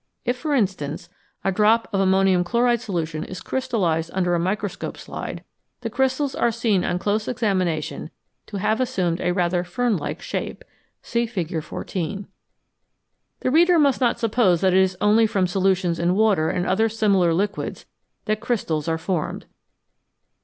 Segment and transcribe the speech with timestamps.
[0.25, 1.09] If, for instance,
[1.43, 5.43] a drop of am monium chloride solution is crystallised under a microscope slide,
[5.81, 8.09] the crystals are seen on close examination
[8.47, 10.65] to have assumed a regular fern like shape
[11.03, 11.61] (see Fig.
[11.61, 12.25] 14).
[13.41, 16.89] The reader must not suppose that it is only from solutions in water and other
[16.89, 17.85] similar liquids
[18.25, 19.45] that crystals are formed.